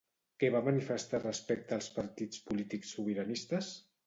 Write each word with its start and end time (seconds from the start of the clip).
Què 0.43 0.47
va 0.53 0.61
manifestar 0.67 1.19
respecte 1.25 1.77
els 1.77 1.91
partits 1.99 2.43
polítics 2.49 2.97
sobiranistes? 2.97 3.73